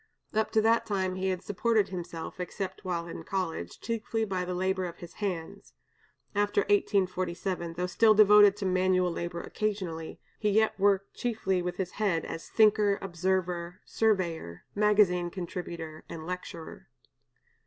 [0.33, 4.55] Up to that time he had supported himself, except while in college, chiefly by the
[4.55, 5.73] labor of his hands;
[6.33, 11.91] after 1847, though still devoted to manual labor occasionally, he yet worked chiefly with his
[11.91, 16.89] head as thinker, observer, surveyor, magazine contributor, and lecturer.